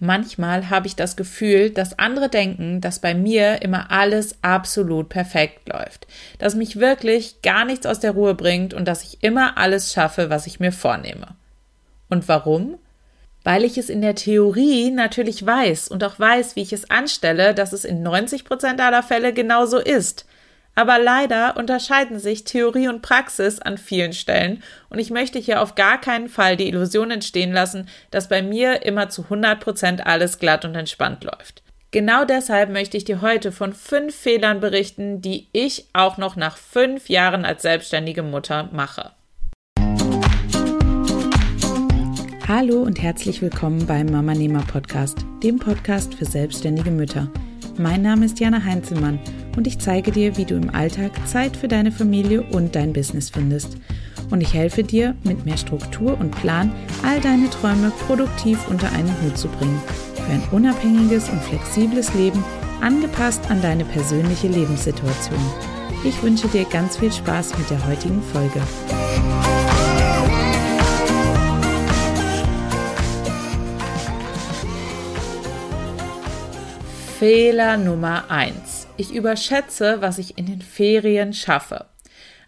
[0.00, 5.68] Manchmal habe ich das Gefühl, dass andere denken, dass bei mir immer alles absolut perfekt
[5.68, 6.06] läuft,
[6.38, 10.30] dass mich wirklich gar nichts aus der Ruhe bringt und dass ich immer alles schaffe,
[10.30, 11.34] was ich mir vornehme.
[12.08, 12.78] Und warum?
[13.42, 17.52] Weil ich es in der Theorie natürlich weiß und auch weiß, wie ich es anstelle,
[17.52, 20.26] dass es in 90 Prozent aller Fälle genauso ist.
[20.78, 25.74] Aber leider unterscheiden sich Theorie und Praxis an vielen Stellen und ich möchte hier auf
[25.74, 30.38] gar keinen Fall die Illusion entstehen lassen, dass bei mir immer zu 100 Prozent alles
[30.38, 31.64] glatt und entspannt läuft.
[31.90, 36.56] Genau deshalb möchte ich dir heute von fünf Fehlern berichten, die ich auch noch nach
[36.56, 39.10] fünf Jahren als selbstständige Mutter mache.
[42.46, 47.28] Hallo und herzlich willkommen beim Mama Nehmer Podcast, dem Podcast für selbstständige Mütter.
[47.76, 49.18] Mein Name ist Jana Heinzelmann
[49.58, 53.28] und ich zeige dir, wie du im Alltag Zeit für deine Familie und dein Business
[53.28, 53.76] findest.
[54.30, 56.70] Und ich helfe dir, mit mehr Struktur und Plan
[57.02, 59.82] all deine Träume produktiv unter einen Hut zu bringen.
[60.14, 62.44] Für ein unabhängiges und flexibles Leben,
[62.80, 65.40] angepasst an deine persönliche Lebenssituation.
[66.04, 68.62] Ich wünsche dir ganz viel Spaß mit der heutigen Folge.
[77.18, 81.86] Fehler Nummer eins ich überschätze, was ich in den Ferien schaffe.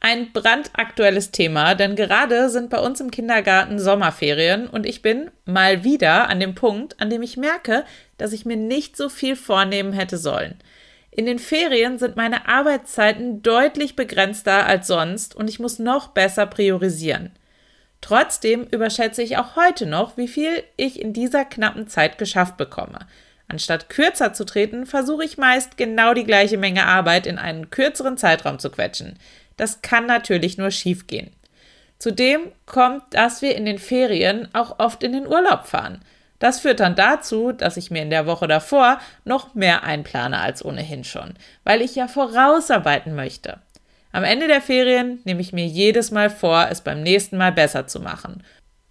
[0.00, 5.84] Ein brandaktuelles Thema, denn gerade sind bei uns im Kindergarten Sommerferien und ich bin mal
[5.84, 7.84] wieder an dem Punkt, an dem ich merke,
[8.18, 10.56] dass ich mir nicht so viel vornehmen hätte sollen.
[11.12, 16.46] In den Ferien sind meine Arbeitszeiten deutlich begrenzter als sonst und ich muss noch besser
[16.46, 17.30] priorisieren.
[18.00, 23.06] Trotzdem überschätze ich auch heute noch, wie viel ich in dieser knappen Zeit geschafft bekomme.
[23.52, 28.16] Anstatt kürzer zu treten, versuche ich meist genau die gleiche Menge Arbeit in einen kürzeren
[28.16, 29.18] Zeitraum zu quetschen.
[29.58, 31.30] Das kann natürlich nur schiefgehen.
[31.98, 36.00] Zudem kommt, dass wir in den Ferien auch oft in den Urlaub fahren.
[36.38, 40.64] Das führt dann dazu, dass ich mir in der Woche davor noch mehr einplane als
[40.64, 43.58] ohnehin schon, weil ich ja vorausarbeiten möchte.
[44.12, 47.86] Am Ende der Ferien nehme ich mir jedes Mal vor, es beim nächsten Mal besser
[47.86, 48.42] zu machen.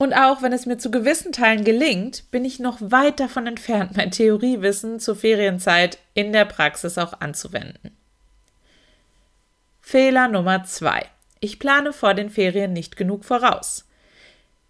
[0.02, 3.96] Und auch wenn es mir zu gewissen Teilen gelingt, bin ich noch weit davon entfernt,
[3.96, 7.96] mein Theoriewissen zur Ferienzeit in der Praxis auch anzuwenden.
[9.80, 11.06] Fehler Nummer zwei:
[11.40, 13.88] Ich plane vor den Ferien nicht genug voraus.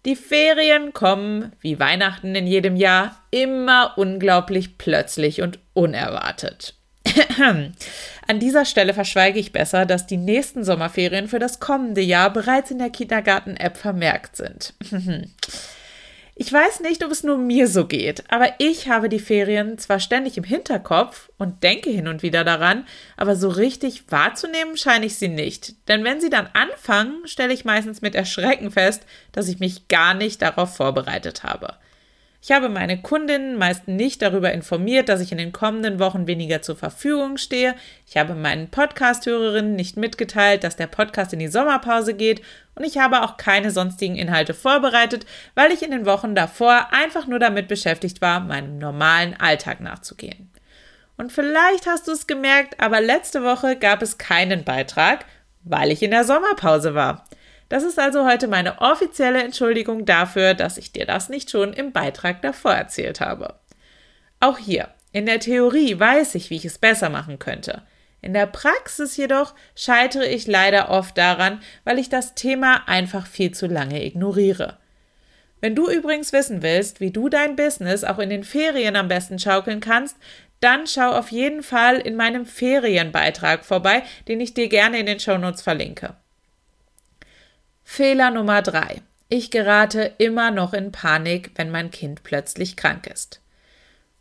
[0.04, 6.74] Die Ferien kommen, wie Weihnachten in jedem Jahr, immer unglaublich plötzlich und unerwartet.
[8.26, 12.70] An dieser Stelle verschweige ich besser, dass die nächsten Sommerferien für das kommende Jahr bereits
[12.70, 14.74] in der Kindergarten-App vermerkt sind.
[16.34, 20.00] Ich weiß nicht, ob es nur mir so geht, aber ich habe die Ferien zwar
[20.00, 22.86] ständig im Hinterkopf und denke hin und wieder daran,
[23.18, 25.74] aber so richtig wahrzunehmen scheine ich sie nicht.
[25.88, 30.14] Denn wenn sie dann anfangen, stelle ich meistens mit Erschrecken fest, dass ich mich gar
[30.14, 31.74] nicht darauf vorbereitet habe.
[32.44, 36.60] Ich habe meine Kundinnen meist nicht darüber informiert, dass ich in den kommenden Wochen weniger
[36.60, 37.76] zur Verfügung stehe.
[38.08, 42.42] Ich habe meinen Podcast-Hörerinnen nicht mitgeteilt, dass der Podcast in die Sommerpause geht
[42.74, 47.28] und ich habe auch keine sonstigen Inhalte vorbereitet, weil ich in den Wochen davor einfach
[47.28, 50.50] nur damit beschäftigt war, meinem normalen Alltag nachzugehen.
[51.16, 55.26] Und vielleicht hast du es gemerkt, aber letzte Woche gab es keinen Beitrag,
[55.62, 57.24] weil ich in der Sommerpause war.
[57.72, 61.90] Das ist also heute meine offizielle Entschuldigung dafür, dass ich dir das nicht schon im
[61.90, 63.54] Beitrag davor erzählt habe.
[64.40, 67.80] Auch hier, in der Theorie weiß ich, wie ich es besser machen könnte.
[68.20, 73.52] In der Praxis jedoch scheitere ich leider oft daran, weil ich das Thema einfach viel
[73.52, 74.76] zu lange ignoriere.
[75.62, 79.38] Wenn du übrigens wissen willst, wie du dein Business auch in den Ferien am besten
[79.38, 80.18] schaukeln kannst,
[80.60, 85.20] dann schau auf jeden Fall in meinem Ferienbeitrag vorbei, den ich dir gerne in den
[85.20, 86.16] Shownotes verlinke.
[87.94, 89.02] Fehler Nummer drei.
[89.28, 93.42] Ich gerate immer noch in Panik, wenn mein Kind plötzlich krank ist.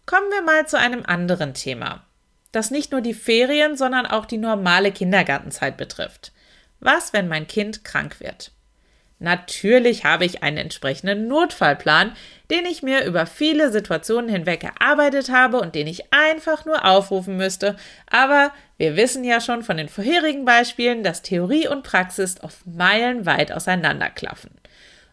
[0.05, 2.03] Kommen wir mal zu einem anderen Thema,
[2.51, 6.33] das nicht nur die Ferien, sondern auch die normale Kindergartenzeit betrifft.
[6.81, 8.51] Was, wenn mein Kind krank wird?
[9.21, 12.13] Natürlich habe ich einen entsprechenden Notfallplan,
[12.49, 17.37] den ich mir über viele Situationen hinweg erarbeitet habe und den ich einfach nur aufrufen
[17.37, 17.75] müsste.
[18.09, 23.27] Aber wir wissen ja schon von den vorherigen Beispielen, dass Theorie und Praxis auf Meilen
[23.27, 24.49] weit auseinanderklaffen.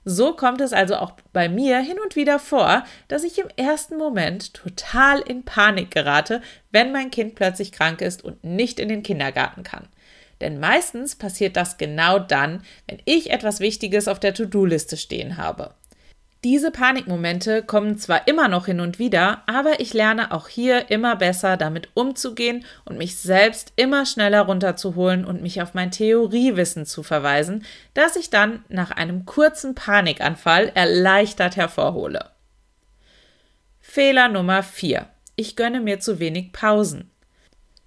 [0.06, 3.99] So kommt es also auch bei mir hin und wieder vor, dass ich im ersten
[3.99, 6.41] Moment total in Panik gerate,
[6.71, 9.87] wenn mein Kind plötzlich krank ist und nicht in den Kindergarten kann.
[10.40, 15.75] Denn meistens passiert das genau dann, wenn ich etwas Wichtiges auf der To-Do-Liste stehen habe.
[16.44, 21.17] Diese Panikmomente kommen zwar immer noch hin und wieder, aber ich lerne auch hier immer
[21.17, 27.02] besser damit umzugehen und mich selbst immer schneller runterzuholen und mich auf mein Theoriewissen zu
[27.02, 32.31] verweisen, das ich dann nach einem kurzen Panikanfall erleichtert hervorhole.
[33.81, 35.08] Fehler Nummer 4.
[35.34, 37.11] Ich gönne mir zu wenig Pausen.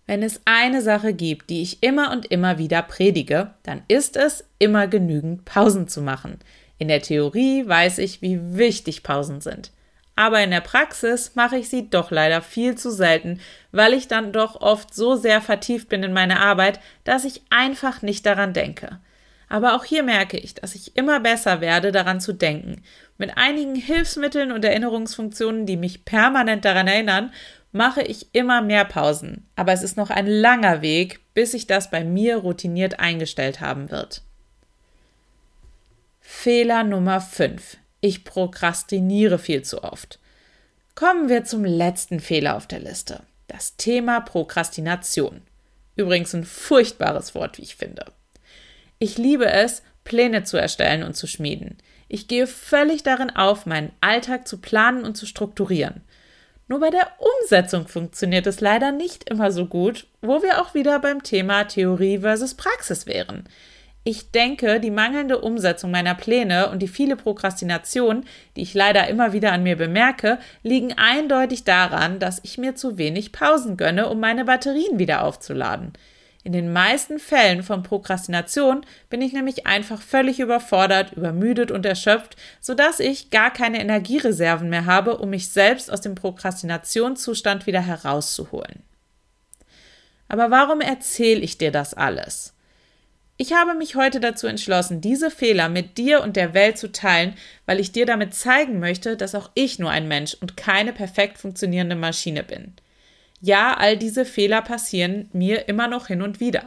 [0.07, 4.43] Wenn es eine Sache gibt, die ich immer und immer wieder predige, dann ist es,
[4.59, 6.39] immer genügend Pausen zu machen.
[6.77, 9.71] In der Theorie weiß ich, wie wichtig Pausen sind.
[10.15, 13.39] Aber in der Praxis mache ich sie doch leider viel zu selten,
[13.71, 18.01] weil ich dann doch oft so sehr vertieft bin in meine Arbeit, dass ich einfach
[18.01, 18.99] nicht daran denke.
[19.47, 22.83] Aber auch hier merke ich, dass ich immer besser werde, daran zu denken.
[23.17, 27.31] Mit einigen Hilfsmitteln und Erinnerungsfunktionen, die mich permanent daran erinnern
[27.71, 31.89] mache ich immer mehr Pausen, aber es ist noch ein langer Weg, bis sich das
[31.89, 34.21] bei mir routiniert eingestellt haben wird.
[36.19, 37.77] Fehler Nummer 5.
[38.01, 40.19] Ich prokrastiniere viel zu oft.
[40.95, 43.21] Kommen wir zum letzten Fehler auf der Liste.
[43.47, 45.41] Das Thema Prokrastination.
[45.95, 48.05] Übrigens ein furchtbares Wort, wie ich finde.
[48.97, 51.77] Ich liebe es, Pläne zu erstellen und zu schmieden.
[52.07, 56.01] Ich gehe völlig darin auf, meinen Alltag zu planen und zu strukturieren.
[56.71, 60.99] Nur bei der Umsetzung funktioniert es leider nicht immer so gut, wo wir auch wieder
[60.99, 63.43] beim Thema Theorie versus Praxis wären.
[64.05, 68.23] Ich denke, die mangelnde Umsetzung meiner Pläne und die viele Prokrastination,
[68.55, 72.97] die ich leider immer wieder an mir bemerke, liegen eindeutig daran, dass ich mir zu
[72.97, 75.91] wenig Pausen gönne, um meine Batterien wieder aufzuladen.
[76.43, 82.35] In den meisten Fällen von Prokrastination bin ich nämlich einfach völlig überfordert, übermüdet und erschöpft,
[82.59, 88.81] sodass ich gar keine Energiereserven mehr habe, um mich selbst aus dem Prokrastinationszustand wieder herauszuholen.
[90.27, 92.55] Aber warum erzähle ich dir das alles?
[93.37, 97.35] Ich habe mich heute dazu entschlossen, diese Fehler mit dir und der Welt zu teilen,
[97.65, 101.37] weil ich dir damit zeigen möchte, dass auch ich nur ein Mensch und keine perfekt
[101.37, 102.75] funktionierende Maschine bin.
[103.41, 106.65] Ja, all diese Fehler passieren mir immer noch hin und wieder.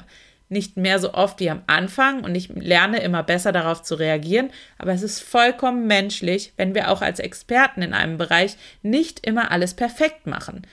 [0.49, 4.50] Nicht mehr so oft wie am Anfang und ich lerne immer besser darauf zu reagieren,
[4.76, 9.50] aber es ist vollkommen menschlich, wenn wir auch als Experten in einem Bereich nicht immer
[9.53, 10.67] alles perfekt machen.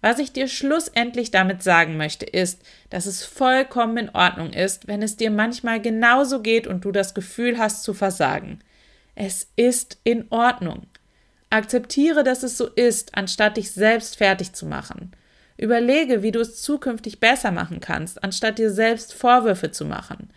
[0.00, 5.02] Was ich dir schlussendlich damit sagen möchte, ist, dass es vollkommen in Ordnung ist, wenn
[5.02, 8.60] es dir manchmal genauso geht und du das Gefühl hast zu versagen.
[9.16, 10.86] Es ist in Ordnung.
[11.50, 15.12] Akzeptiere, dass es so ist, anstatt dich selbst fertig zu machen.
[15.58, 20.30] Überlege, wie du es zukünftig besser machen kannst, anstatt dir selbst Vorwürfe zu machen.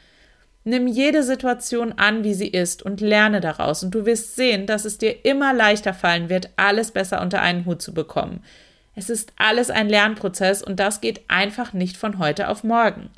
[0.64, 4.86] Nimm jede Situation an, wie sie ist, und lerne daraus, und du wirst sehen, dass
[4.86, 8.44] es dir immer leichter fallen wird, alles besser unter einen Hut zu bekommen.
[8.96, 13.10] Es ist alles ein Lernprozess und das geht einfach nicht von heute auf morgen.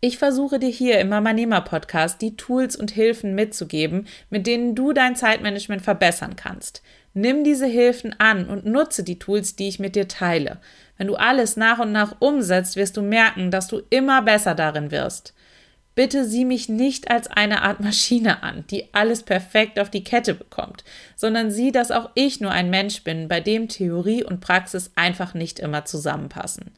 [0.00, 4.74] Ich versuche dir hier im Mama Nehmer Podcast die Tools und Hilfen mitzugeben, mit denen
[4.74, 6.82] du dein Zeitmanagement verbessern kannst.
[7.14, 10.58] Nimm diese Hilfen an und nutze die Tools, die ich mit dir teile.
[10.98, 14.90] Wenn du alles nach und nach umsetzt, wirst du merken, dass du immer besser darin
[14.90, 15.32] wirst.
[15.94, 20.34] Bitte sieh mich nicht als eine Art Maschine an, die alles perfekt auf die Kette
[20.34, 20.82] bekommt,
[21.14, 25.34] sondern sieh, dass auch ich nur ein Mensch bin, bei dem Theorie und Praxis einfach
[25.34, 26.72] nicht immer zusammenpassen.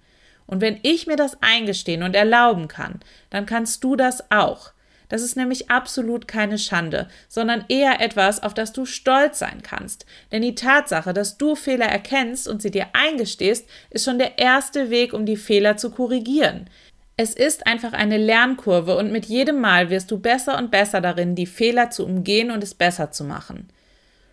[0.47, 3.01] Und wenn ich mir das eingestehen und erlauben kann,
[3.31, 4.73] dann kannst du das auch.
[5.09, 10.07] Das ist nämlich absolut keine Schande, sondern eher etwas, auf das du stolz sein kannst.
[10.33, 14.91] Denn die Tatsache, dass du Fehler erkennst und sie dir eingestehst, ist schon der erste
[14.91, 16.69] Weg, um die Fehler zu korrigieren.
[17.17, 21.35] Es ist einfach eine Lernkurve und mit jedem Mal wirst du besser und besser darin,
[21.35, 23.71] die Fehler zu umgehen und es besser zu machen.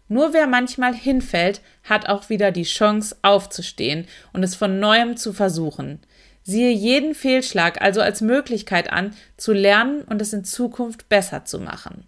[0.10, 5.32] Nur wer manchmal hinfällt, hat auch wieder die Chance aufzustehen und es von neuem zu
[5.32, 6.02] versuchen.
[6.44, 11.60] Siehe jeden Fehlschlag also als Möglichkeit an, zu lernen und es in Zukunft besser zu
[11.60, 12.06] machen.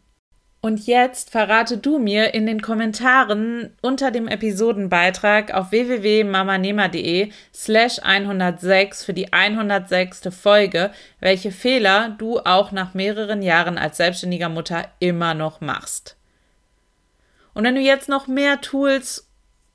[0.66, 9.04] Und jetzt verrate du mir in den Kommentaren unter dem Episodenbeitrag auf www.mamanema.de slash 106
[9.04, 10.30] für die 106.
[10.32, 10.90] Folge,
[11.20, 16.18] welche Fehler du auch nach mehreren Jahren als selbstständiger Mutter immer noch machst.
[17.54, 19.25] Und wenn du jetzt noch mehr Tools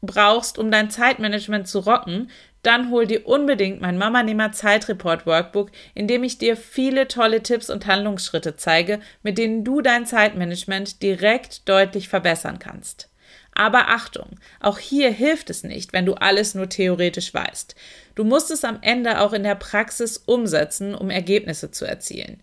[0.03, 2.31] brauchst, um dein Zeitmanagement zu rocken,
[2.63, 7.43] dann hol dir unbedingt mein Mama Nehmer Zeitreport Workbook, in dem ich dir viele tolle
[7.43, 13.09] Tipps und Handlungsschritte zeige, mit denen du dein Zeitmanagement direkt deutlich verbessern kannst.
[13.53, 17.75] Aber Achtung, auch hier hilft es nicht, wenn du alles nur theoretisch weißt.
[18.15, 22.41] Du musst es am Ende auch in der Praxis umsetzen, um Ergebnisse zu erzielen.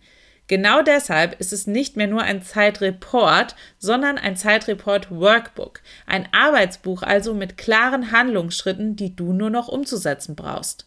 [0.48, 7.02] Genau deshalb ist es nicht mehr nur ein Zeitreport, sondern ein Zeitreport Workbook, ein Arbeitsbuch
[7.02, 10.86] also mit klaren Handlungsschritten, die du nur noch umzusetzen brauchst.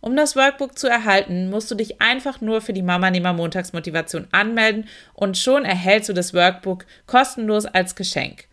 [0.00, 4.26] Um das Workbook zu erhalten, musst du dich einfach nur für die Mama Nehmer Montagsmotivation
[4.32, 8.46] anmelden und schon erhältst du das Workbook kostenlos als Geschenk.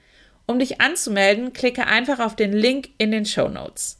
[0.46, 3.98] Um dich anzumelden, klicke einfach auf den Link in den Show Notes.